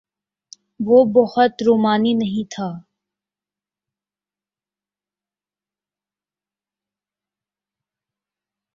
وہ 0.79 1.03
بہت 1.13 1.61
رومانی 1.67 2.13
نہیں 2.13 2.51
تھا۔ 2.51 2.69